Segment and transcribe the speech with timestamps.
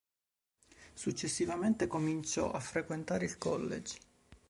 [0.95, 3.99] Successivamente, cominciò a frequentare il college.